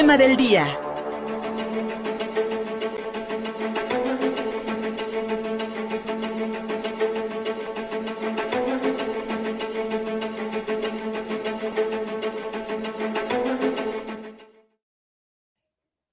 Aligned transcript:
tema 0.00 0.16
del 0.16 0.34
día. 0.34 0.64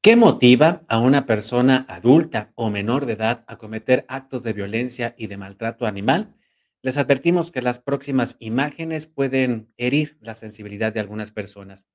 ¿Qué 0.02 0.18
motiva 0.18 0.84
a 0.90 1.00
una 1.00 1.26
persona 1.26 1.86
adulta 1.88 2.52
o 2.56 2.70
menor 2.70 3.06
de 3.06 3.14
edad 3.14 3.46
a 3.48 3.58
cometer 3.58 4.04
actos 4.10 4.44
de 4.44 4.52
violencia 4.52 5.16
y 5.18 5.28
de 5.28 5.38
maltrato 5.38 5.86
animal? 5.86 6.36
Les 6.82 6.98
advertimos 6.98 7.52
que 7.52 7.62
las 7.62 7.80
próximas 7.80 8.36
imágenes 8.40 9.06
pueden 9.06 9.72
herir 9.78 10.18
la 10.20 10.36
sensibilidad 10.36 10.92
de 10.92 11.00
algunas 11.00 11.32
personas. 11.32 11.88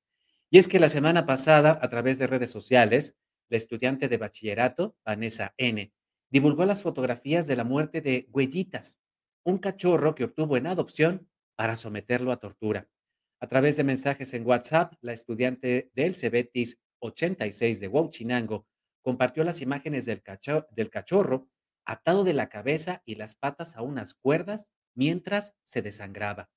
Y 0.55 0.59
es 0.59 0.69
que 0.69 0.79
la 0.79 0.91
semana 0.91 1.25
pasada, 1.25 1.79
a 1.81 1.89
través 1.89 2.19
de 2.19 2.27
redes 2.27 2.51
sociales, 2.51 3.17
la 3.49 3.57
estudiante 3.57 4.11
de 4.11 4.19
bachillerato, 4.19 4.95
Vanessa 5.03 5.55
N., 5.57 5.95
divulgó 6.31 6.67
las 6.67 6.83
fotografías 6.83 7.47
de 7.47 7.57
la 7.57 7.65
muerte 7.65 8.03
de 8.03 8.29
Huellitas, 8.31 9.01
un 9.45 9.57
cachorro 9.57 10.15
que 10.15 10.25
obtuvo 10.25 10.59
en 10.59 10.67
adopción 10.67 11.27
para 11.57 11.75
someterlo 11.75 12.33
a 12.33 12.37
tortura. 12.37 12.87
A 13.41 13.47
través 13.47 13.79
de 13.79 13.85
mensajes 13.85 14.35
en 14.35 14.47
WhatsApp, 14.47 14.93
la 15.01 15.15
estudiante 15.15 15.91
del 15.95 16.15
Cebetis 16.15 16.79
86 16.99 17.81
de 17.81 17.89
Huachinango 17.89 18.67
compartió 19.01 19.45
las 19.45 19.63
imágenes 19.63 20.05
del, 20.05 20.23
del 20.71 20.91
cachorro 20.91 21.49
atado 21.87 22.25
de 22.25 22.35
la 22.35 22.51
cabeza 22.51 23.01
y 23.07 23.15
las 23.15 23.35
patas 23.35 23.75
a 23.75 23.81
unas 23.81 24.13
cuerdas 24.13 24.75
mientras 24.95 25.55
se 25.65 25.81
desangraba. 25.81 26.51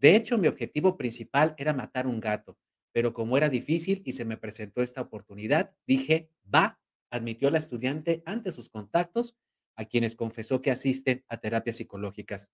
De 0.00 0.16
hecho, 0.16 0.36
mi 0.36 0.48
objetivo 0.48 0.96
principal 0.96 1.54
era 1.58 1.72
matar 1.72 2.08
un 2.08 2.18
gato, 2.18 2.58
pero 2.96 3.12
como 3.12 3.36
era 3.36 3.50
difícil 3.50 4.00
y 4.06 4.12
se 4.14 4.24
me 4.24 4.38
presentó 4.38 4.80
esta 4.80 5.02
oportunidad, 5.02 5.74
dije, 5.86 6.30
va, 6.42 6.80
admitió 7.10 7.50
la 7.50 7.58
estudiante 7.58 8.22
ante 8.24 8.52
sus 8.52 8.70
contactos, 8.70 9.36
a 9.76 9.84
quienes 9.84 10.16
confesó 10.16 10.62
que 10.62 10.70
asiste 10.70 11.22
a 11.28 11.36
terapias 11.36 11.76
psicológicas. 11.76 12.50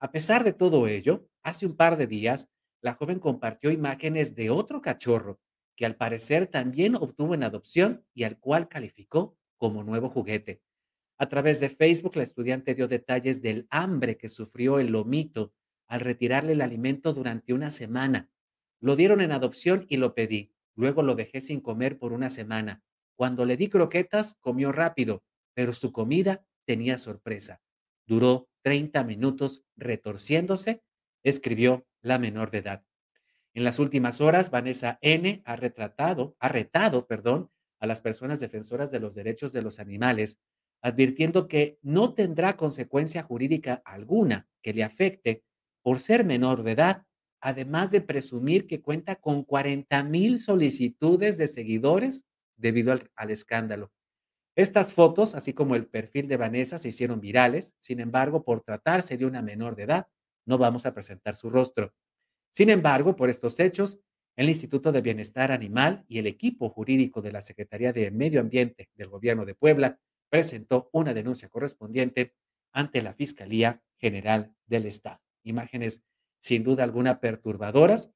A 0.00 0.10
pesar 0.10 0.42
de 0.42 0.54
todo 0.54 0.88
ello, 0.88 1.28
hace 1.42 1.66
un 1.66 1.76
par 1.76 1.98
de 1.98 2.06
días, 2.06 2.48
la 2.80 2.94
joven 2.94 3.18
compartió 3.18 3.70
imágenes 3.70 4.34
de 4.34 4.48
otro 4.48 4.80
cachorro 4.80 5.38
que 5.76 5.84
al 5.84 5.96
parecer 5.96 6.46
también 6.46 6.94
obtuvo 6.94 7.34
en 7.34 7.44
adopción 7.44 8.06
y 8.14 8.22
al 8.22 8.38
cual 8.38 8.70
calificó 8.70 9.36
como 9.58 9.84
nuevo 9.84 10.08
juguete. 10.08 10.62
A 11.18 11.28
través 11.28 11.60
de 11.60 11.68
Facebook, 11.68 12.16
la 12.16 12.22
estudiante 12.22 12.74
dio 12.74 12.88
detalles 12.88 13.42
del 13.42 13.66
hambre 13.68 14.16
que 14.16 14.30
sufrió 14.30 14.78
el 14.78 14.92
lomito 14.92 15.52
al 15.88 16.00
retirarle 16.00 16.52
el 16.52 16.62
alimento 16.62 17.12
durante 17.12 17.52
una 17.52 17.70
semana. 17.70 18.30
Lo 18.84 18.96
dieron 18.96 19.22
en 19.22 19.32
adopción 19.32 19.86
y 19.88 19.96
lo 19.96 20.14
pedí. 20.14 20.52
Luego 20.74 21.02
lo 21.02 21.14
dejé 21.14 21.40
sin 21.40 21.62
comer 21.62 21.98
por 21.98 22.12
una 22.12 22.28
semana. 22.28 22.82
Cuando 23.16 23.46
le 23.46 23.56
di 23.56 23.70
croquetas, 23.70 24.34
comió 24.40 24.72
rápido, 24.72 25.24
pero 25.54 25.72
su 25.72 25.90
comida 25.90 26.44
tenía 26.66 26.98
sorpresa. 26.98 27.62
Duró 28.06 28.50
30 28.60 29.02
minutos 29.04 29.64
retorciéndose, 29.74 30.82
escribió 31.22 31.86
la 32.02 32.18
menor 32.18 32.50
de 32.50 32.58
edad. 32.58 32.84
En 33.54 33.64
las 33.64 33.78
últimas 33.78 34.20
horas, 34.20 34.50
Vanessa 34.50 34.98
N. 35.00 35.40
ha 35.46 35.56
retratado, 35.56 36.36
ha 36.38 36.50
retado, 36.50 37.06
perdón, 37.06 37.50
a 37.80 37.86
las 37.86 38.02
personas 38.02 38.38
defensoras 38.38 38.90
de 38.90 39.00
los 39.00 39.14
derechos 39.14 39.54
de 39.54 39.62
los 39.62 39.80
animales, 39.80 40.38
advirtiendo 40.82 41.48
que 41.48 41.78
no 41.80 42.12
tendrá 42.12 42.58
consecuencia 42.58 43.22
jurídica 43.22 43.80
alguna 43.86 44.46
que 44.60 44.74
le 44.74 44.84
afecte 44.84 45.42
por 45.80 46.00
ser 46.00 46.26
menor 46.26 46.64
de 46.64 46.72
edad, 46.72 47.06
además 47.44 47.90
de 47.90 48.00
presumir 48.00 48.66
que 48.66 48.80
cuenta 48.80 49.16
con 49.16 49.44
40 49.44 50.02
mil 50.04 50.38
solicitudes 50.38 51.36
de 51.36 51.46
seguidores 51.46 52.24
debido 52.56 52.90
al, 52.90 53.10
al 53.16 53.30
escándalo. 53.30 53.92
Estas 54.56 54.94
fotos, 54.94 55.34
así 55.34 55.52
como 55.52 55.74
el 55.76 55.86
perfil 55.86 56.26
de 56.26 56.38
Vanessa, 56.38 56.78
se 56.78 56.88
hicieron 56.88 57.20
virales, 57.20 57.74
sin 57.80 58.00
embargo, 58.00 58.44
por 58.44 58.62
tratarse 58.62 59.18
de 59.18 59.26
una 59.26 59.42
menor 59.42 59.76
de 59.76 59.82
edad, 59.82 60.06
no 60.46 60.56
vamos 60.56 60.86
a 60.86 60.94
presentar 60.94 61.36
su 61.36 61.50
rostro. 61.50 61.92
Sin 62.50 62.70
embargo, 62.70 63.14
por 63.14 63.28
estos 63.28 63.60
hechos, 63.60 63.98
el 64.36 64.48
Instituto 64.48 64.90
de 64.90 65.02
Bienestar 65.02 65.52
Animal 65.52 66.02
y 66.08 66.20
el 66.20 66.26
equipo 66.26 66.70
jurídico 66.70 67.20
de 67.20 67.32
la 67.32 67.42
Secretaría 67.42 67.92
de 67.92 68.10
Medio 68.10 68.40
Ambiente 68.40 68.88
del 68.94 69.10
Gobierno 69.10 69.44
de 69.44 69.54
Puebla 69.54 70.00
presentó 70.30 70.88
una 70.92 71.12
denuncia 71.12 71.50
correspondiente 71.50 72.34
ante 72.72 73.02
la 73.02 73.12
Fiscalía 73.12 73.82
General 73.98 74.54
del 74.66 74.86
Estado. 74.86 75.20
Imágenes 75.42 76.02
sin 76.44 76.62
duda 76.62 76.84
alguna 76.84 77.20
perturbadoras 77.20 78.10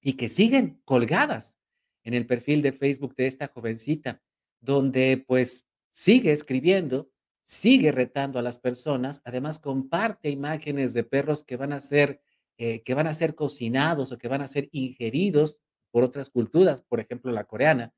y 0.00 0.12
que 0.12 0.28
siguen 0.28 0.80
colgadas 0.84 1.58
en 2.04 2.14
el 2.14 2.24
perfil 2.24 2.62
de 2.62 2.70
Facebook 2.70 3.16
de 3.16 3.26
esta 3.26 3.48
jovencita, 3.48 4.22
donde 4.60 5.24
pues 5.26 5.66
sigue 5.90 6.30
escribiendo, 6.30 7.10
sigue 7.42 7.90
retando 7.90 8.38
a 8.38 8.42
las 8.42 8.58
personas, 8.58 9.22
además 9.24 9.58
comparte 9.58 10.30
imágenes 10.30 10.92
de 10.94 11.02
perros 11.02 11.42
que 11.42 11.56
van 11.56 11.72
a 11.72 11.80
ser 11.80 12.20
eh, 12.58 12.84
que 12.84 12.94
van 12.94 13.08
a 13.08 13.14
ser 13.14 13.34
cocinados 13.34 14.12
o 14.12 14.18
que 14.18 14.28
van 14.28 14.42
a 14.42 14.46
ser 14.46 14.68
ingeridos 14.70 15.58
por 15.90 16.04
otras 16.04 16.30
culturas, 16.30 16.80
por 16.82 17.00
ejemplo 17.00 17.32
la 17.32 17.42
coreana, 17.42 17.92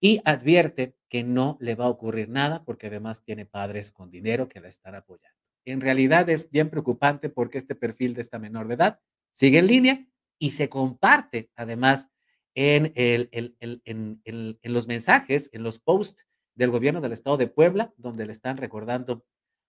y 0.00 0.22
advierte 0.24 0.96
que 1.10 1.24
no 1.24 1.58
le 1.60 1.74
va 1.74 1.84
a 1.84 1.90
ocurrir 1.90 2.30
nada 2.30 2.64
porque 2.64 2.86
además 2.86 3.22
tiene 3.22 3.44
padres 3.44 3.92
con 3.92 4.10
dinero 4.10 4.48
que 4.48 4.60
la 4.60 4.68
están 4.68 4.94
apoyando. 4.94 5.39
En 5.64 5.80
realidad 5.80 6.28
es 6.30 6.50
bien 6.50 6.70
preocupante 6.70 7.28
porque 7.28 7.58
este 7.58 7.74
perfil 7.74 8.14
de 8.14 8.22
esta 8.22 8.38
menor 8.38 8.68
de 8.68 8.74
edad 8.74 9.00
sigue 9.32 9.58
en 9.58 9.66
línea 9.66 10.06
y 10.38 10.52
se 10.52 10.68
comparte 10.68 11.50
además 11.54 12.08
en, 12.54 12.92
los 14.62 14.86
mensajes, 14.86 15.50
en 15.52 15.62
los 15.62 15.78
posts 15.78 16.26
del 16.54 16.70
gobierno 16.70 17.00
del 17.00 17.12
estado 17.12 17.36
de 17.36 17.46
Puebla, 17.46 17.92
donde 17.96 18.26
le 18.26 18.32
están 18.32 18.56
recordando 18.56 19.24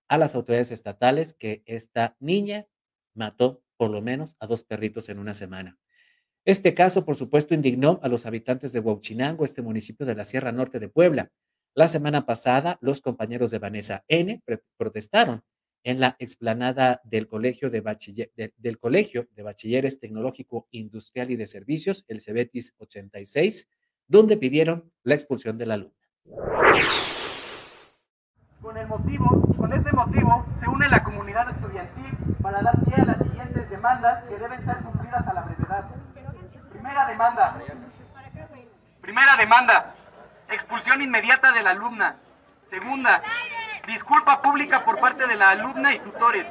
a 0.07 0.17
las 0.17 0.35
autoridades 0.35 0.71
estatales 0.71 1.33
que 1.33 1.63
esta 1.65 2.15
niña 2.19 2.67
mató 3.13 3.63
por 3.77 3.91
lo 3.91 4.01
menos 4.01 4.35
a 4.39 4.47
dos 4.47 4.63
perritos 4.63 5.09
en 5.09 5.19
una 5.19 5.33
semana. 5.33 5.77
Este 6.43 6.73
caso, 6.73 7.05
por 7.05 7.15
supuesto, 7.15 7.53
indignó 7.53 7.99
a 8.01 8.07
los 8.07 8.25
habitantes 8.25 8.73
de 8.73 8.79
Huachinango, 8.79 9.45
este 9.45 9.61
municipio 9.61 10.05
de 10.05 10.15
la 10.15 10.25
Sierra 10.25 10.51
Norte 10.51 10.79
de 10.79 10.89
Puebla. 10.89 11.31
La 11.75 11.87
semana 11.87 12.25
pasada, 12.25 12.77
los 12.81 12.99
compañeros 12.99 13.51
de 13.51 13.59
Vanessa 13.59 14.03
N. 14.07 14.41
protestaron 14.77 15.43
en 15.83 15.99
la 15.99 16.15
explanada 16.19 17.01
del 17.03 17.27
Colegio 17.27 17.69
de, 17.69 18.53
del 18.57 18.79
Colegio 18.79 19.27
de 19.35 19.43
Bachilleres 19.43 19.99
Tecnológico 19.99 20.67
Industrial 20.71 21.31
y 21.31 21.35
de 21.35 21.47
Servicios, 21.47 22.05
el 22.07 22.21
CEBETIS 22.21 22.75
86, 22.77 23.67
donde 24.07 24.37
pidieron 24.37 24.91
la 25.03 25.15
expulsión 25.15 25.57
de 25.57 25.65
la 25.65 25.73
alumna. 25.75 25.95
Con 28.61 28.77
el 28.77 28.87
motivo, 28.87 29.55
con 29.57 29.73
este 29.73 29.91
motivo, 29.91 30.45
se 30.59 30.69
une 30.69 30.87
la 30.87 31.03
comunidad 31.03 31.49
estudiantil 31.49 32.35
para 32.41 32.61
dar 32.61 32.83
pie 32.85 32.95
a 32.95 33.05
las 33.05 33.17
siguientes 33.17 33.69
demandas 33.69 34.23
que 34.25 34.37
deben 34.37 34.63
ser 34.63 34.77
cumplidas 34.77 35.27
a 35.27 35.33
la 35.33 35.41
brevedad. 35.41 35.89
Primera 36.71 37.07
demanda. 37.07 37.61
Primera 39.01 39.35
demanda. 39.37 39.95
Expulsión 40.49 41.01
inmediata 41.01 41.51
de 41.51 41.63
la 41.63 41.71
alumna. 41.71 42.17
Segunda. 42.71 43.21
Disculpa 43.85 44.41
pública 44.41 44.85
por 44.85 44.97
parte 44.97 45.27
de 45.27 45.35
la 45.35 45.49
alumna 45.49 45.93
y 45.93 45.99
tutores. 45.99 46.47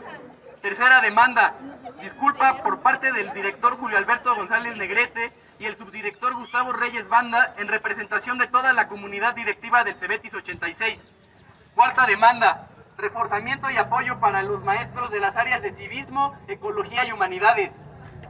Tercera 0.61 1.01
demanda. 1.01 1.55
Disculpa 2.03 2.63
por 2.63 2.81
parte 2.81 3.11
del 3.11 3.33
director 3.33 3.79
Julio 3.79 3.97
Alberto 3.97 4.35
González 4.35 4.77
Negrete 4.77 5.33
y 5.59 5.65
el 5.65 5.77
subdirector 5.77 6.35
Gustavo 6.35 6.75
Reyes 6.75 7.09
Banda 7.09 7.55
en 7.57 7.69
representación 7.69 8.37
de 8.37 8.49
toda 8.49 8.75
la 8.75 8.87
comunidad 8.87 9.35
directiva 9.35 9.83
del 9.83 9.97
Cebetis 9.97 10.35
86. 10.35 11.03
Cuarta 11.75 12.05
demanda 12.05 12.69
reforzamiento 12.99 13.71
y 13.71 13.79
apoyo 13.79 14.21
para 14.21 14.43
los 14.43 14.63
maestros 14.63 15.11
de 15.11 15.21
las 15.21 15.35
áreas 15.37 15.63
de 15.63 15.73
civismo, 15.73 16.37
ecología 16.49 17.07
y 17.07 17.13
humanidades. 17.13 17.73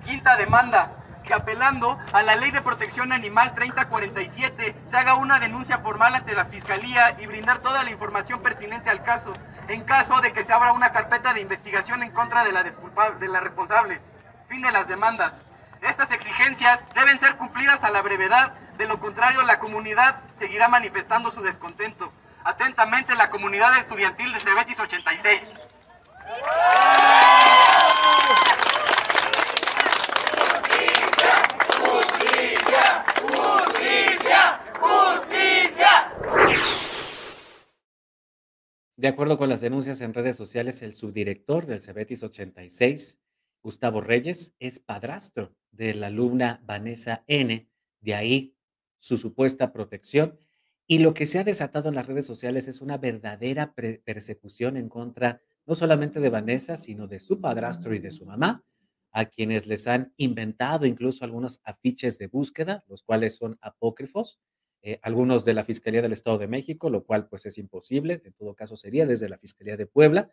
Quinta 0.05 0.37
demanda, 0.37 0.93
apelando 1.33 1.99
a 2.13 2.23
la 2.23 2.37
Ley 2.37 2.51
de 2.51 2.63
Protección 2.63 3.13
Animal 3.13 3.55
3047 3.55 4.75
se 4.89 4.97
haga 4.97 5.15
una 5.15 5.39
denuncia 5.39 5.79
formal 5.79 6.15
ante 6.15 6.35
la 6.35 6.47
Fiscalía 6.47 7.17
y 7.19 7.27
brindar 7.27 7.61
toda 7.61 7.83
la 7.83 7.91
información 7.91 8.41
pertinente 8.41 8.91
al 8.91 9.03
caso, 9.03 9.33
en 9.69 9.85
caso 9.85 10.21
de 10.21 10.33
que 10.33 10.45
se 10.45 10.53
abra 10.53 10.73
una 10.73 10.93
carpeta 10.93 11.33
de 11.33 11.41
investigación 11.41 12.03
en 12.03 12.11
contra 12.11 12.45
de 12.45 12.53
la, 12.53 12.63
de 12.63 13.29
la 13.29 13.41
responsable. 13.41 14.01
Fin 14.49 14.63
de 14.63 14.73
las 14.73 14.89
demandas. 14.89 15.35
Estas 15.83 16.11
exigencias 16.11 16.85
deben 16.95 17.19
ser 17.19 17.37
cumplidas 17.37 17.83
a 17.85 17.91
la 17.91 18.03
brevedad, 18.03 18.53
de 18.77 18.87
lo 18.87 18.99
contrario 18.99 19.43
la 19.43 19.59
comunidad 19.59 20.21
seguirá 20.39 20.69
manifestando 20.69 21.31
su 21.31 21.41
descontento. 21.41 22.13
Atentamente 22.45 23.15
la 23.15 23.31
comunidad 23.31 23.77
estudiantil 23.79 24.33
de 24.33 24.41
Cebetis 24.41 24.79
86. 24.79 25.49
De 39.01 39.09
acuerdo 39.09 39.39
con 39.39 39.49
las 39.49 39.63
denuncias 39.63 40.03
en 40.03 40.13
redes 40.13 40.37
sociales, 40.37 40.83
el 40.83 40.93
subdirector 40.93 41.65
del 41.65 41.81
Cebetis 41.81 42.23
86, 42.23 43.19
Gustavo 43.63 44.03
Reyes, 44.03 44.55
es 44.59 44.79
padrastro 44.79 45.57
de 45.71 45.95
la 45.95 46.09
alumna 46.09 46.61
Vanessa 46.67 47.25
N. 47.27 47.67
De 48.03 48.15
ahí 48.15 48.59
su 48.99 49.17
supuesta 49.17 49.73
protección. 49.73 50.39
Y 50.87 50.99
lo 50.99 51.15
que 51.15 51.27
se 51.27 51.39
ha 51.39 51.45
desatado 51.45 51.89
en 51.89 51.95
las 51.95 52.09
redes 52.09 52.27
sociales 52.27 52.69
es 52.69 52.83
una 52.83 52.99
verdadera 52.99 53.73
persecución 53.73 54.77
en 54.77 54.91
contra 54.91 55.41
no 55.65 55.75
solamente 55.75 56.21
de 56.21 56.29
Vanessa, 56.29 56.77
sino 56.77 57.07
de 57.07 57.21
su 57.21 57.41
padrastro 57.41 57.95
y 57.95 58.01
de 58.01 58.13
su 58.13 58.27
mamá, 58.27 58.67
a 59.13 59.25
quienes 59.25 59.67
les 59.67 59.87
han 59.87 60.13
inventado 60.19 60.85
incluso 60.85 61.25
algunos 61.25 61.63
afiches 61.65 62.19
de 62.19 62.27
búsqueda, 62.27 62.85
los 62.87 63.03
cuales 63.03 63.37
son 63.37 63.57
apócrifos, 63.63 64.41
eh, 64.83 64.99
algunos 65.03 65.45
de 65.45 65.55
la 65.55 65.65
Fiscalía 65.65 66.03
del 66.03 66.13
Estado 66.13 66.39
de 66.39 66.49
México, 66.49 66.89
lo 66.89 67.05
cual 67.05 67.29
pues 67.29 67.45
es 67.47 67.59
imposible, 67.59 68.23
en 68.25 68.33
todo 68.33 68.55
caso 68.55 68.77
sería 68.77 69.07
desde 69.07 69.29
la 69.29 69.37
Fiscalía 69.37 69.77
de 69.77 69.87
Puebla, 69.87 70.31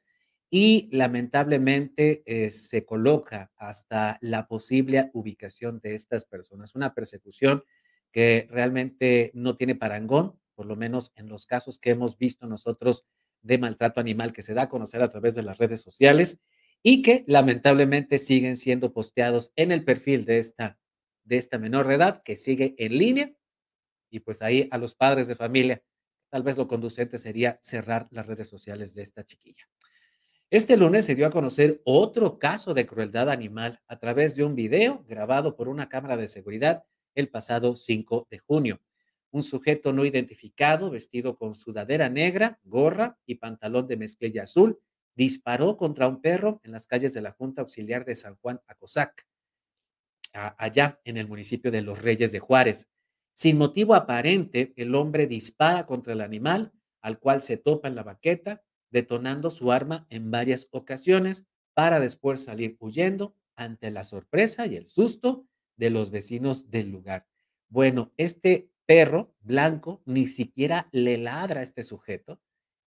y 0.49 0.87
lamentablemente 0.91 2.23
eh, 2.25 2.51
se 2.51 2.85
coloca 2.85 3.51
hasta 3.57 4.17
la 4.21 4.47
posible 4.47 5.09
ubicación 5.13 5.81
de 5.81 5.95
estas 5.95 6.23
personas, 6.23 6.75
una 6.75 6.93
persecución 6.93 7.63
que 8.11 8.47
realmente 8.49 9.31
no 9.33 9.57
tiene 9.57 9.75
parangón, 9.75 10.39
por 10.55 10.65
lo 10.65 10.75
menos 10.75 11.11
en 11.15 11.27
los 11.27 11.45
casos 11.45 11.77
que 11.77 11.89
hemos 11.89 12.17
visto 12.17 12.47
nosotros 12.47 13.05
de 13.41 13.57
maltrato 13.57 13.99
animal 13.99 14.33
que 14.33 14.41
se 14.41 14.53
da 14.53 14.63
a 14.63 14.69
conocer 14.69 15.01
a 15.01 15.09
través 15.09 15.35
de 15.35 15.43
las 15.43 15.57
redes 15.57 15.81
sociales 15.81 16.39
y 16.81 17.01
que 17.01 17.25
lamentablemente 17.27 18.17
siguen 18.17 18.55
siendo 18.55 18.93
posteados 18.93 19.51
en 19.55 19.71
el 19.71 19.83
perfil 19.83 20.25
de 20.25 20.39
esta, 20.39 20.79
de 21.25 21.37
esta 21.37 21.59
menor 21.59 21.87
de 21.87 21.95
edad 21.95 22.23
que 22.23 22.37
sigue 22.37 22.75
en 22.77 22.97
línea 22.97 23.36
y 24.09 24.19
pues 24.19 24.41
ahí 24.41 24.67
a 24.71 24.77
los 24.77 24.95
padres 24.95 25.27
de 25.27 25.35
familia, 25.35 25.83
tal 26.29 26.43
vez 26.43 26.57
lo 26.57 26.67
conducente 26.67 27.17
sería 27.17 27.59
cerrar 27.61 28.07
las 28.11 28.25
redes 28.25 28.47
sociales 28.47 28.93
de 28.93 29.03
esta 29.03 29.23
chiquilla. 29.23 29.67
Este 30.49 30.77
lunes 30.77 31.05
se 31.05 31.15
dio 31.15 31.27
a 31.27 31.31
conocer 31.31 31.81
otro 31.83 32.39
caso 32.39 32.73
de 32.73 32.87
crueldad 32.87 33.29
animal 33.29 33.81
a 33.87 33.99
través 33.99 34.35
de 34.35 34.45
un 34.45 34.55
video 34.55 35.03
grabado 35.07 35.57
por 35.57 35.67
una 35.67 35.89
cámara 35.89 36.15
de 36.15 36.29
seguridad 36.29 36.85
el 37.15 37.29
pasado 37.29 37.75
5 37.75 38.27
de 38.31 38.37
junio. 38.37 38.81
Un 39.31 39.43
sujeto 39.43 39.91
no 39.91 40.05
identificado, 40.05 40.89
vestido 40.89 41.35
con 41.35 41.53
sudadera 41.53 42.07
negra, 42.09 42.59
gorra 42.63 43.17
y 43.25 43.35
pantalón 43.35 43.87
de 43.87 43.97
mezclilla 43.97 44.43
azul, 44.43 44.79
disparó 45.15 45.75
contra 45.75 46.07
un 46.07 46.21
perro 46.21 46.61
en 46.63 46.71
las 46.71 46.87
calles 46.87 47.13
de 47.13 47.21
la 47.21 47.31
Junta 47.31 47.61
Auxiliar 47.61 48.05
de 48.05 48.15
San 48.15 48.35
Juan 48.37 48.61
Acosac, 48.67 49.27
allá 50.31 51.01
en 51.03 51.17
el 51.17 51.27
municipio 51.27 51.71
de 51.71 51.81
Los 51.81 52.01
Reyes 52.01 52.31
de 52.31 52.39
Juárez. 52.39 52.87
Sin 53.37 53.59
motivo 53.59 53.93
aparente, 53.93 54.73
el 54.77 54.95
hombre 54.95 55.27
dispara 55.27 55.85
contra 55.85 56.13
el 56.13 56.21
animal, 56.21 56.73
al 57.01 57.19
cual 57.19 57.43
se 57.43 57.55
topa 57.55 57.87
en 57.87 57.93
la 57.93 58.01
baqueta, 58.01 58.63
detonando 58.89 59.51
su 59.51 59.71
arma 59.71 60.07
en 60.09 60.31
varias 60.31 60.67
ocasiones 60.71 61.45
para 61.75 61.99
después 61.99 62.43
salir 62.43 62.77
huyendo 62.79 63.35
ante 63.55 63.91
la 63.91 64.05
sorpresa 64.05 64.65
y 64.65 64.75
el 64.75 64.87
susto 64.87 65.45
de 65.75 65.91
los 65.91 66.09
vecinos 66.09 66.71
del 66.71 66.89
lugar. 66.89 67.27
Bueno, 67.69 68.11
este 68.17 68.71
perro 68.87 69.35
blanco 69.41 70.01
ni 70.05 70.25
siquiera 70.25 70.89
le 70.91 71.19
ladra 71.19 71.59
a 71.59 71.63
este 71.63 71.83
sujeto, 71.83 72.41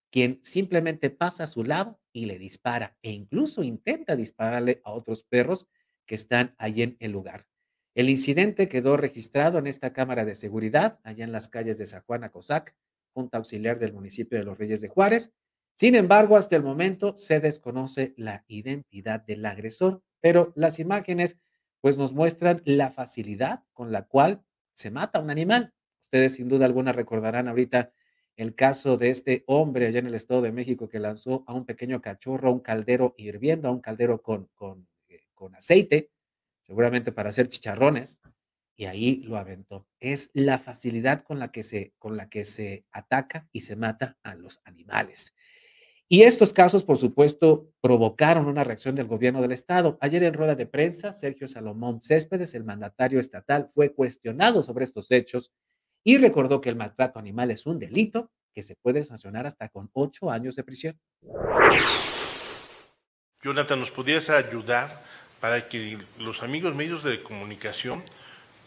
quien 0.09 0.41
simplemente 0.43 1.11
pasa 1.11 1.45
a 1.45 1.47
su 1.47 1.63
lado 1.63 2.01
y 2.11 2.25
le 2.25 2.37
dispara 2.37 2.97
e 3.03 3.11
incluso 3.11 3.63
intenta 3.63 4.17
dispararle 4.17 4.81
a 4.83 4.91
otros 4.91 5.23
perros 5.23 5.65
que 6.05 6.15
están 6.15 6.55
allí 6.57 6.81
en 6.81 6.97
el 6.99 7.13
lugar. 7.13 7.50
El 7.93 8.09
incidente 8.09 8.69
quedó 8.69 8.95
registrado 8.95 9.59
en 9.59 9.67
esta 9.67 9.91
cámara 9.91 10.23
de 10.23 10.35
seguridad, 10.35 10.99
allá 11.03 11.25
en 11.25 11.33
las 11.33 11.49
calles 11.49 11.77
de 11.77 11.85
San 11.85 12.03
Juan 12.03 12.23
Acosac, 12.23 12.73
Junta 13.13 13.37
Auxiliar 13.37 13.79
del 13.79 13.91
municipio 13.91 14.37
de 14.37 14.45
Los 14.45 14.57
Reyes 14.57 14.79
de 14.79 14.87
Juárez. 14.87 15.33
Sin 15.75 15.95
embargo, 15.95 16.37
hasta 16.37 16.55
el 16.55 16.63
momento 16.63 17.17
se 17.17 17.41
desconoce 17.41 18.13
la 18.15 18.45
identidad 18.47 19.21
del 19.25 19.45
agresor, 19.45 20.01
pero 20.21 20.53
las 20.55 20.79
imágenes 20.79 21.37
pues 21.81 21.97
nos 21.97 22.13
muestran 22.13 22.61
la 22.63 22.91
facilidad 22.91 23.63
con 23.73 23.91
la 23.91 24.03
cual 24.03 24.43
se 24.73 24.91
mata 24.91 25.19
un 25.19 25.29
animal. 25.29 25.73
Ustedes 26.01 26.35
sin 26.35 26.47
duda 26.47 26.65
alguna 26.65 26.93
recordarán 26.93 27.49
ahorita 27.49 27.91
el 28.37 28.55
caso 28.55 28.97
de 28.97 29.09
este 29.09 29.43
hombre 29.47 29.87
allá 29.87 29.99
en 29.99 30.07
el 30.07 30.15
Estado 30.15 30.41
de 30.41 30.53
México 30.53 30.87
que 30.87 30.99
lanzó 30.99 31.43
a 31.45 31.53
un 31.53 31.65
pequeño 31.65 32.01
cachorro 32.01 32.49
a 32.49 32.51
un 32.51 32.59
caldero 32.61 33.13
hirviendo, 33.17 33.67
a 33.67 33.71
un 33.71 33.81
caldero 33.81 34.21
con, 34.21 34.47
con, 34.55 34.87
eh, 35.09 35.25
con 35.33 35.55
aceite, 35.55 36.09
seguramente 36.71 37.11
para 37.11 37.27
hacer 37.27 37.49
chicharrones, 37.49 38.21
y 38.77 38.85
ahí 38.85 39.17
lo 39.23 39.35
aventó. 39.35 39.89
Es 39.99 40.29
la 40.33 40.57
facilidad 40.57 41.21
con 41.21 41.37
la 41.37 41.51
que 41.51 41.63
se, 41.63 41.93
con 41.99 42.15
la 42.15 42.29
que 42.29 42.45
se 42.45 42.85
ataca 42.93 43.49
y 43.51 43.59
se 43.59 43.75
mata 43.75 44.17
a 44.23 44.35
los 44.35 44.61
animales. 44.63 45.35
Y 46.07 46.21
estos 46.21 46.53
casos, 46.53 46.85
por 46.85 46.97
supuesto, 46.97 47.73
provocaron 47.81 48.45
una 48.45 48.63
reacción 48.63 48.95
del 48.95 49.07
gobierno 49.07 49.41
del 49.41 49.51
estado. 49.51 49.97
Ayer 49.99 50.23
en 50.23 50.33
rueda 50.33 50.55
de 50.55 50.65
prensa, 50.65 51.11
Sergio 51.11 51.49
Salomón 51.49 52.01
Céspedes, 52.01 52.55
el 52.55 52.63
mandatario 52.63 53.19
estatal, 53.19 53.67
fue 53.73 53.93
cuestionado 53.93 54.63
sobre 54.63 54.85
estos 54.85 55.11
hechos 55.11 55.51
y 56.05 56.19
recordó 56.19 56.61
que 56.61 56.69
el 56.69 56.77
maltrato 56.77 57.19
animal 57.19 57.51
es 57.51 57.65
un 57.65 57.79
delito 57.79 58.31
que 58.53 58.63
se 58.63 58.77
puede 58.77 59.03
sancionar 59.03 59.45
hasta 59.45 59.67
con 59.67 59.89
ocho 59.91 60.31
años 60.31 60.55
de 60.55 60.63
prisión. 60.63 60.97
Jonathan, 63.43 63.81
¿nos 63.81 63.91
pudieras 63.91 64.29
ayudar 64.29 65.03
para 65.41 65.67
que 65.67 65.97
los 66.19 66.43
amigos 66.43 66.73
medios 66.75 67.03
de 67.03 67.21
comunicación 67.21 68.03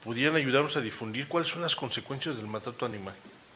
pudieran 0.02 0.36
ayudarnos 0.36 0.76
a 0.76 0.82
difundir 0.82 1.28
cuáles 1.28 1.48
son 1.48 1.62
las 1.62 1.76
consecuencias 1.76 2.36
del 2.36 2.48
maltrato 2.48 2.84
animal, 2.84 3.14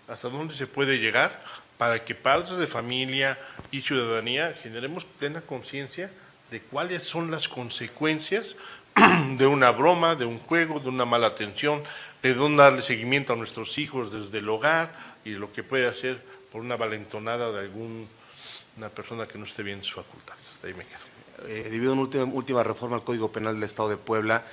hasta 0.08 0.30
dónde 0.30 0.54
se 0.54 0.66
puede 0.66 0.98
llegar 0.98 1.42
para 1.76 2.04
que 2.04 2.14
padres 2.14 2.56
de 2.58 2.66
familia 2.66 3.38
y 3.70 3.82
ciudadanía 3.82 4.54
generemos 4.54 5.04
plena 5.04 5.42
conciencia 5.42 6.10
de 6.50 6.60
cuáles 6.60 7.02
son 7.02 7.30
las 7.30 7.48
consecuencias 7.48 8.56
de 9.36 9.46
una 9.46 9.70
broma, 9.72 10.14
de 10.14 10.24
un 10.24 10.38
juego, 10.38 10.80
de 10.80 10.88
una 10.88 11.04
mala 11.04 11.26
atención, 11.26 11.82
de 12.22 12.34
dónde 12.34 12.62
darle 12.62 12.82
seguimiento 12.82 13.32
a 13.32 13.36
nuestros 13.36 13.76
hijos 13.78 14.10
desde 14.12 14.38
el 14.38 14.48
hogar 14.48 14.92
y 15.24 15.30
lo 15.30 15.52
que 15.52 15.62
puede 15.62 15.86
hacer 15.86 16.22
por 16.50 16.62
una 16.62 16.76
valentonada 16.76 17.52
de 17.52 17.60
alguna 17.60 18.88
persona 18.94 19.26
que 19.26 19.38
no 19.38 19.44
esté 19.44 19.62
bien 19.62 19.78
en 19.78 19.84
sus 19.84 19.96
facultades. 19.96 20.42
ahí 20.64 20.72
me 20.72 20.84
quedo 20.84 21.17
eh, 21.46 21.68
debido 21.70 21.92
a 21.92 21.94
una 21.94 22.24
última, 22.24 22.62
reforma 22.62 22.96
al 22.96 23.04
Código 23.04 23.30
Penal 23.30 23.54
del 23.54 23.64
Estado 23.64 23.90
de 23.90 23.96
Puebla, 23.96 24.44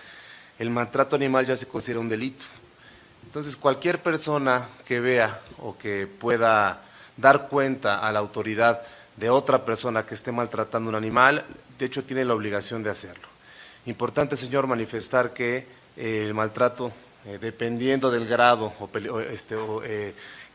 el 0.60 0.70
maltrato 0.70 1.16
animal 1.16 1.46
ya 1.46 1.58
se 1.58 1.68
considera 1.68 2.00
un 2.00 2.10
delito. 2.10 2.46
Entonces, 3.26 3.58
cualquier 3.58 4.02
persona 4.02 4.68
que 4.86 5.00
vea 5.00 5.42
o 5.60 5.78
que 5.78 6.08
pueda 6.08 6.82
dar 7.18 7.48
cuenta 7.48 8.00
a 8.00 8.12
la 8.12 8.20
autoridad 8.20 8.82
de 9.18 9.30
otra 9.30 9.66
persona 9.66 10.06
que 10.06 10.16
esté 10.16 10.32
maltratando 10.32 10.90
un 10.90 10.96
animal, 10.96 11.46
de 11.78 11.86
hecho 11.86 12.04
tiene 12.04 12.26
la 12.26 12.34
obligación 12.34 12.84
de 12.84 12.90
hacerlo. 12.90 13.28
Importante, 13.86 14.38
señor, 14.38 14.68
manifestar 14.68 15.34
que 15.34 15.68
eh, 15.98 16.22
el 16.24 16.34
maltrato, 16.34 16.92
eh, 17.26 17.38
dependiendo 17.40 18.12
del 18.12 18.28
grado 18.28 18.74
o, 18.80 19.20
este, 19.20 19.56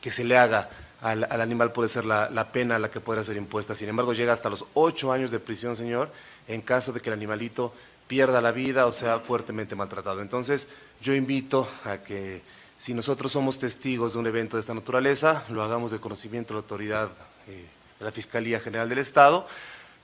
que 0.00 0.10
se 0.10 0.24
le 0.24 0.38
haga 0.38 0.68
al, 1.00 1.40
animal 1.40 1.72
puede 1.72 1.88
ser 1.88 2.04
la, 2.04 2.48
pena 2.52 2.76
a 2.76 2.78
la 2.78 2.90
que 2.90 3.00
pueda 3.00 3.24
ser 3.24 3.36
impuesta. 3.36 3.74
Sin 3.74 3.88
embargo, 3.88 4.12
llega 4.12 4.32
hasta 4.32 4.50
los 4.50 4.66
ocho 4.74 5.12
años 5.12 5.30
de 5.30 5.40
prisión, 5.40 5.76
señor, 5.76 6.10
en 6.46 6.60
caso 6.60 6.92
de 6.92 7.00
que 7.00 7.08
el 7.08 7.14
animalito 7.14 7.72
pierda 8.06 8.40
la 8.40 8.52
vida 8.52 8.86
o 8.86 8.92
sea 8.92 9.20
fuertemente 9.20 9.74
maltratado. 9.74 10.20
Entonces, 10.20 10.68
yo 11.00 11.14
invito 11.14 11.68
a 11.84 11.98
que 11.98 12.42
si 12.76 12.92
nosotros 12.92 13.32
somos 13.32 13.58
testigos 13.58 14.12
de 14.12 14.18
un 14.18 14.26
evento 14.26 14.56
de 14.56 14.60
esta 14.60 14.74
naturaleza, 14.74 15.44
lo 15.48 15.62
hagamos 15.62 15.90
de 15.90 16.00
conocimiento 16.00 16.52
de 16.52 16.60
la 16.60 16.62
autoridad 16.62 17.10
eh, 17.46 17.66
de 17.98 18.04
la 18.04 18.12
Fiscalía 18.12 18.60
General 18.60 18.88
del 18.88 18.98
Estado 18.98 19.46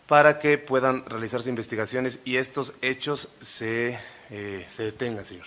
para 0.07 0.39
que 0.39 0.57
puedan 0.57 1.05
realizarse 1.07 1.51
investigaciones 1.51 2.21
y 2.25 2.37
estos 2.37 2.75
hechos 2.81 3.29
se, 3.41 3.99
eh, 4.31 4.65
se 4.69 4.85
detengan, 4.85 5.25
señor. 5.25 5.47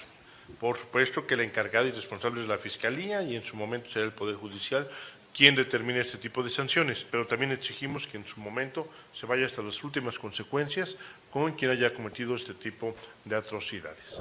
Por 0.60 0.77
supuesto 0.77 1.25
que 1.25 1.36
el 1.36 1.41
encargado 1.41 1.88
y 1.88 1.91
responsable 1.91 2.41
es 2.41 2.48
la 2.48 2.58
Fiscalía 2.58 3.22
y 3.22 3.36
en 3.36 3.44
su 3.44 3.56
momento 3.56 3.89
será 3.89 4.06
el 4.06 4.12
Poder 4.12 4.36
Judicial 4.36 4.89
quien 5.33 5.55
determine 5.55 6.01
este 6.01 6.17
tipo 6.17 6.43
de 6.43 6.50
sanciones, 6.50 7.05
pero 7.09 7.27
también 7.27 7.51
exigimos 7.51 8.07
que 8.07 8.17
en 8.17 8.27
su 8.27 8.39
momento 8.39 8.89
se 9.13 9.25
vaya 9.25 9.45
hasta 9.45 9.62
las 9.62 9.83
últimas 9.83 10.19
consecuencias 10.19 10.98
con 11.31 11.53
quien 11.53 11.71
haya 11.71 11.93
cometido 11.93 12.36
este 12.36 12.53
tipo 12.53 12.95
de 13.25 13.36
atrocidades. 13.36 14.19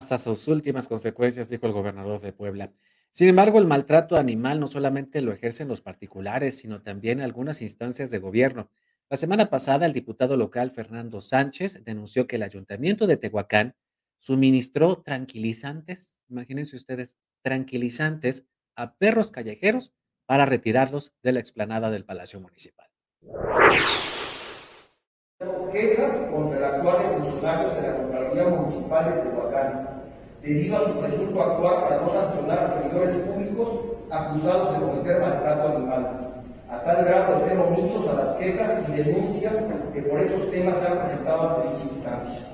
Hasta 0.00 0.18
sus 0.18 0.48
últimas 0.48 0.88
consecuencias, 0.88 1.48
dijo 1.48 1.66
el 1.66 1.72
gobernador 1.72 2.20
de 2.20 2.32
Puebla. 2.32 2.72
Sin 3.12 3.28
embargo, 3.28 3.58
el 3.58 3.66
maltrato 3.66 4.16
animal 4.16 4.60
no 4.60 4.66
solamente 4.66 5.20
lo 5.20 5.32
ejercen 5.32 5.68
los 5.68 5.80
particulares, 5.80 6.58
sino 6.58 6.82
también 6.82 7.20
algunas 7.20 7.62
instancias 7.62 8.10
de 8.10 8.18
gobierno. 8.18 8.70
La 9.10 9.16
semana 9.16 9.50
pasada, 9.50 9.86
el 9.86 9.92
diputado 9.92 10.36
local 10.36 10.70
Fernando 10.70 11.20
Sánchez 11.20 11.82
denunció 11.84 12.26
que 12.26 12.36
el 12.36 12.42
ayuntamiento 12.42 13.06
de 13.06 13.16
Tehuacán 13.16 13.74
suministró 14.18 15.02
tranquilizantes, 15.02 16.22
imagínense 16.28 16.76
ustedes, 16.76 17.16
tranquilizantes 17.42 18.46
a 18.76 18.94
perros 18.96 19.30
callejeros 19.30 19.92
para 20.26 20.46
retirarlos 20.46 21.12
de 21.22 21.32
la 21.32 21.40
explanada 21.40 21.90
del 21.90 22.04
Palacio 22.04 22.40
Municipal. 22.40 22.86
Quejas 25.72 26.30
contra 26.30 26.58
el 26.58 26.64
actual 26.64 27.18
funcionarios 27.18 27.74
de 27.76 27.82
la 27.82 27.96
Contraloría 27.96 28.44
Municipal 28.44 29.04
de 29.04 29.20
Tehuacán, 29.22 30.02
debido 30.42 30.76
a 30.76 30.86
su 30.86 31.00
presunto 31.00 31.42
actuar 31.42 31.88
para 31.88 32.00
no 32.02 32.08
sancionar 32.10 32.58
a 32.58 32.68
servidores 32.68 33.14
públicos 33.16 33.68
acusados 34.10 34.72
de 34.72 34.86
cometer 34.86 35.20
maltrato 35.20 35.76
animal, 35.76 36.44
a 36.70 36.82
tal 36.84 37.04
grado 37.04 37.34
de 37.34 37.48
ser 37.48 37.58
omisos 37.58 38.08
a 38.08 38.12
las 38.14 38.34
quejas 38.36 38.88
y 38.88 38.92
denuncias 38.92 39.64
que 39.92 40.02
por 40.02 40.20
esos 40.20 40.50
temas 40.50 40.78
se 40.78 40.86
han 40.86 40.98
presentado 40.98 41.56
ante 41.56 41.68
dicha 41.70 41.94
instancia. 41.94 42.48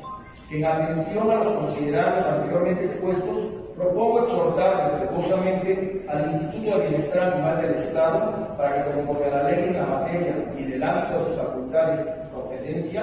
En 0.51 0.65
atención 0.65 1.31
a 1.31 1.35
los 1.37 1.53
considerados 1.55 2.27
anteriormente 2.27 2.85
expuestos, 2.85 3.64
propongo 3.77 4.25
exhortar 4.25 4.91
respetuosamente 4.91 6.05
al 6.09 6.31
Instituto 6.33 6.79
de 6.79 6.89
Bienestar 6.89 7.33
Animal 7.35 7.63
del 7.63 7.75
Estado 7.75 8.57
para 8.57 8.85
que, 8.85 8.91
conforme 8.93 9.27
a 9.27 9.43
la 9.43 9.51
ley 9.51 9.65
en 9.69 9.75
la 9.75 9.87
materia 9.87 10.35
y 10.57 10.63
en 10.63 10.73
el 10.73 10.83
ámbito 10.83 11.19
de 11.19 11.25
sus 11.25 11.37
facultades 11.37 12.01
y 12.01 12.35
competencia, 12.35 13.03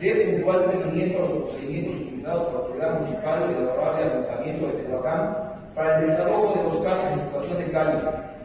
dé 0.00 0.14
puntual 0.14 0.64
seguimiento 0.70 1.18
a 1.18 1.28
los 1.28 1.38
procedimientos 1.38 2.00
utilizados 2.00 2.44
por 2.44 2.54
la 2.54 2.60
autoridad 2.60 3.00
municipal 3.00 3.40
y 3.40 3.54
el 3.54 3.68
honorable 3.68 4.04
ayuntamiento 4.04 4.66
de 4.66 4.72
Tehuacán 4.72 5.36
para 5.74 5.98
el 5.98 6.06
desalojo 6.08 6.54
de 6.54 6.62
los 6.64 6.82
camiones 6.82 7.12
en 7.12 7.20
situación 7.20 7.58
de 7.58 7.70
calle, 7.70 7.98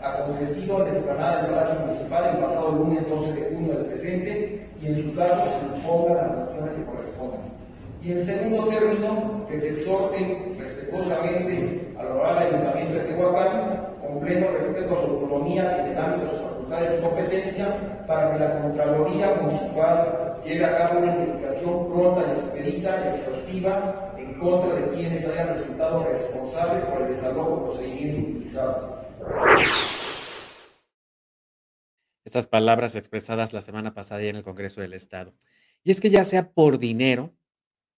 acontecido 0.04 0.78
en 0.80 0.84
la 0.84 1.00
explanada 1.00 1.42
del 1.42 1.52
Palacio 1.52 1.80
Municipal 1.86 2.30
el 2.34 2.44
pasado 2.44 2.72
lunes 2.72 3.10
12 3.10 3.34
de 3.34 3.56
junio 3.56 3.74
del 3.74 3.86
presente, 3.86 4.68
y 4.82 4.88
en 4.88 4.96
su 5.02 5.16
caso 5.16 5.36
se 5.36 5.78
impongan 5.78 6.18
las 6.18 6.32
sanciones 6.32 6.76
que 6.76 6.84
correspondan. 6.84 7.40
Y 8.02 8.12
en 8.14 8.26
segundo 8.26 8.68
término, 8.68 9.46
que 9.48 9.60
se 9.60 9.70
exhorte 9.70 10.18
respetuosamente 10.92 11.96
al 11.98 12.08
honorable 12.08 12.48
Ayuntamiento 12.48 12.94
de 12.94 13.04
Tehuacán, 13.06 13.96
con 14.02 14.20
pleno 14.20 14.52
respeto 14.52 14.98
a 14.98 15.02
su 15.02 15.08
autonomía 15.08 15.80
en 15.80 15.92
el 15.92 15.98
ámbito 15.98 16.26
de 16.26 16.32
sus 16.32 16.42
facultades 16.42 17.00
y 17.00 17.04
competencia, 17.04 18.06
para 18.08 18.34
que 18.34 18.40
la 18.40 18.62
Contraloría 18.62 19.36
Municipal 19.36 20.42
lleve 20.44 20.66
a 20.66 20.78
cabo 20.78 21.00
una 21.00 21.16
investigación 21.16 21.94
pronta 21.94 22.28
y 22.28 22.40
expedita 22.40 22.90
y 22.90 23.20
exhaustiva 23.20 24.14
en 24.18 24.40
contra 24.40 24.76
de 24.76 24.90
quienes 24.90 25.28
hayan 25.28 25.56
resultado 25.56 26.04
responsables 26.04 26.86
por 26.86 27.02
el 27.02 27.08
desalojo 27.16 27.66
procedimiento 27.66 28.30
utilizado. 28.30 29.02
Estas 32.26 32.48
palabras 32.48 32.96
expresadas 32.96 33.54
la 33.54 33.62
semana 33.62 33.94
pasada 33.94 34.22
en 34.24 34.36
el 34.36 34.44
Congreso 34.44 34.82
del 34.82 34.94
Estado. 34.94 35.34
Y 35.84 35.92
es 35.92 36.00
que 36.00 36.10
ya 36.10 36.24
sea 36.24 36.52
por 36.52 36.78
dinero, 36.78 37.34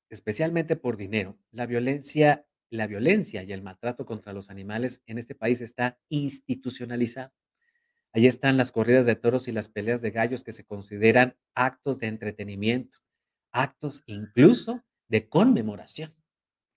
especialmente 0.10 0.76
por 0.76 0.96
dinero, 0.96 1.38
la 1.52 1.66
violencia, 1.66 2.46
la 2.74 2.88
violencia 2.88 3.44
y 3.44 3.52
el 3.52 3.62
maltrato 3.62 4.06
contra 4.06 4.34
los 4.34 4.50
animales 4.50 5.02
en 5.06 5.18
este 5.18 5.36
país 5.36 5.62
está 5.62 6.00
institucionalizado. 6.10 7.34
Allí 8.12 8.28
están 8.28 8.58
las 8.58 8.72
corridas 8.72 9.06
de 9.06 9.16
toros 9.16 9.48
y 9.48 9.52
las 9.52 9.70
peleas 9.70 10.02
de 10.02 10.12
gallos 10.12 10.44
que 10.44 10.54
se 10.54 10.66
consideran 10.66 11.36
actos 11.56 12.00
de 12.00 12.08
entretenimiento, 12.08 13.00
actos 13.52 14.04
incluso 14.06 14.84
de 15.08 15.28
conmemoración. 15.30 16.16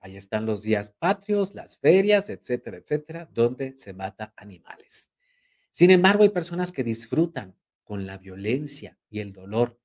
Ahí 0.00 0.16
están 0.16 0.46
los 0.46 0.62
días 0.62 0.90
patrios, 0.90 1.54
las 1.54 1.78
ferias, 1.78 2.30
etcétera, 2.30 2.78
etcétera, 2.78 3.28
donde 3.32 3.76
se 3.76 3.92
mata 3.92 4.32
animales. 4.36 5.10
Sin 5.70 5.90
embargo, 5.90 6.22
hay 6.22 6.30
personas 6.30 6.72
que 6.72 6.84
disfrutan 6.84 7.54
con 7.84 8.06
la 8.06 8.16
violencia 8.16 8.98
y 9.10 9.20
el 9.20 9.32
dolor 9.32 9.78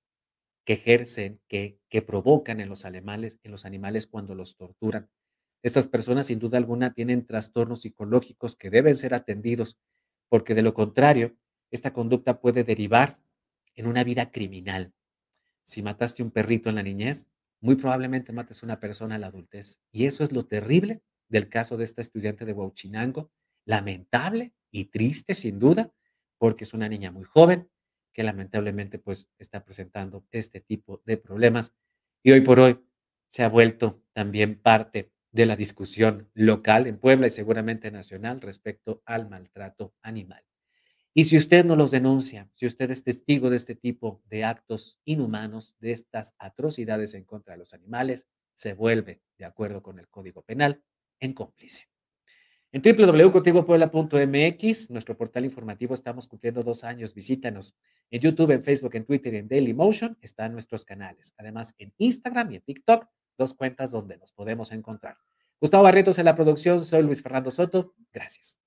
que 0.63 0.73
ejercen, 0.73 1.41
que, 1.47 1.79
que 1.89 2.01
provocan 2.01 2.61
en 2.61 2.69
los, 2.69 2.85
animales, 2.85 3.39
en 3.43 3.51
los 3.51 3.65
animales 3.65 4.07
cuando 4.07 4.35
los 4.35 4.55
torturan. 4.55 5.09
Estas 5.63 5.87
personas, 5.87 6.27
sin 6.27 6.39
duda 6.39 6.57
alguna, 6.57 6.93
tienen 6.93 7.25
trastornos 7.25 7.81
psicológicos 7.81 8.55
que 8.55 8.69
deben 8.69 8.97
ser 8.97 9.13
atendidos, 9.13 9.77
porque 10.29 10.55
de 10.55 10.61
lo 10.61 10.73
contrario, 10.73 11.35
esta 11.71 11.93
conducta 11.93 12.39
puede 12.39 12.63
derivar 12.63 13.19
en 13.75 13.87
una 13.87 14.03
vida 14.03 14.31
criminal. 14.31 14.93
Si 15.63 15.83
mataste 15.83 16.23
un 16.23 16.31
perrito 16.31 16.69
en 16.69 16.75
la 16.75 16.83
niñez, 16.83 17.29
muy 17.61 17.75
probablemente 17.75 18.33
mates 18.33 18.61
a 18.61 18.65
una 18.65 18.79
persona 18.79 19.15
en 19.15 19.21
la 19.21 19.27
adultez. 19.27 19.79
Y 19.91 20.05
eso 20.05 20.23
es 20.23 20.31
lo 20.31 20.45
terrible 20.45 21.01
del 21.29 21.47
caso 21.47 21.77
de 21.77 21.83
esta 21.83 22.01
estudiante 22.01 22.45
de 22.45 22.53
Huachinango. 22.53 23.31
Lamentable 23.65 24.53
y 24.71 24.85
triste, 24.85 25.35
sin 25.35 25.59
duda, 25.59 25.93
porque 26.39 26.63
es 26.63 26.73
una 26.73 26.89
niña 26.89 27.11
muy 27.11 27.23
joven, 27.23 27.69
que 28.13 28.23
lamentablemente 28.23 28.99
pues 28.99 29.29
está 29.37 29.63
presentando 29.63 30.25
este 30.31 30.59
tipo 30.59 31.01
de 31.05 31.17
problemas 31.17 31.71
y 32.23 32.31
hoy 32.31 32.41
por 32.41 32.59
hoy 32.59 32.79
se 33.29 33.43
ha 33.43 33.49
vuelto 33.49 34.03
también 34.13 34.59
parte 34.59 35.10
de 35.31 35.45
la 35.45 35.55
discusión 35.55 36.29
local 36.33 36.87
en 36.87 36.97
Puebla 36.97 37.27
y 37.27 37.31
seguramente 37.31 37.91
nacional 37.91 38.41
respecto 38.41 39.01
al 39.05 39.29
maltrato 39.29 39.93
animal. 40.01 40.43
Y 41.13 41.25
si 41.25 41.37
usted 41.37 41.65
no 41.65 41.75
los 41.75 41.91
denuncia, 41.91 42.49
si 42.55 42.65
usted 42.65 42.89
es 42.89 43.03
testigo 43.03 43.49
de 43.49 43.57
este 43.57 43.75
tipo 43.75 44.21
de 44.29 44.45
actos 44.45 44.97
inhumanos, 45.03 45.75
de 45.79 45.91
estas 45.91 46.33
atrocidades 46.39 47.13
en 47.13 47.25
contra 47.25 47.53
de 47.53 47.59
los 47.59 47.73
animales, 47.73 48.27
se 48.53 48.73
vuelve, 48.73 49.21
de 49.37 49.45
acuerdo 49.45 49.83
con 49.83 49.99
el 49.99 50.07
Código 50.07 50.41
Penal, 50.41 50.81
en 51.19 51.33
cómplice. 51.33 51.91
En 52.73 52.81
www.contigopuebla.mx, 52.81 54.91
nuestro 54.91 55.17
portal 55.17 55.43
informativo, 55.43 55.93
estamos 55.93 56.29
cumpliendo 56.29 56.63
dos 56.63 56.85
años. 56.85 57.13
Visítanos 57.13 57.75
en 58.09 58.21
YouTube, 58.21 58.51
en 58.51 58.63
Facebook, 58.63 58.95
en 58.95 59.03
Twitter 59.03 59.35
en 59.35 59.49
Dailymotion. 59.49 60.17
Están 60.21 60.53
nuestros 60.53 60.85
canales. 60.85 61.33
Además, 61.37 61.75
en 61.77 61.93
Instagram 61.97 62.53
y 62.53 62.55
en 62.55 62.61
TikTok, 62.61 63.09
dos 63.37 63.53
cuentas 63.53 63.91
donde 63.91 64.17
nos 64.17 64.31
podemos 64.31 64.71
encontrar. 64.71 65.17
Gustavo 65.59 65.83
Barretos 65.83 66.17
en 66.19 66.25
la 66.25 66.35
producción. 66.35 66.83
Soy 66.83 67.03
Luis 67.03 67.21
Fernando 67.21 67.51
Soto. 67.51 67.93
Gracias. 68.11 68.59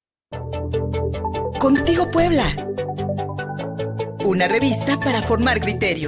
Contigo 1.59 2.11
Puebla. 2.11 2.45
Una 4.25 4.49
revista 4.49 4.99
para 4.99 5.21
formar 5.23 5.61
criterio. 5.61 6.03